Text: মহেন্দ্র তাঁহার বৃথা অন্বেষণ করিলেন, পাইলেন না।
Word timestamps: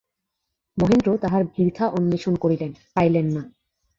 মহেন্দ্র 0.77 1.09
তাঁহার 1.17 1.43
বৃথা 1.45 1.85
অন্বেষণ 1.89 2.33
করিলেন, 2.35 2.71
পাইলেন 2.95 3.27
না। 3.33 3.43